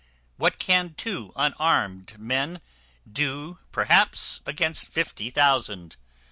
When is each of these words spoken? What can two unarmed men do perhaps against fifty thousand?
What 0.37 0.57
can 0.57 0.95
two 0.95 1.31
unarmed 1.35 2.17
men 2.19 2.59
do 3.07 3.59
perhaps 3.71 4.41
against 4.47 4.87
fifty 4.87 5.29
thousand? 5.29 5.95